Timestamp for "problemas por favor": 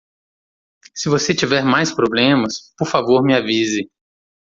1.93-3.21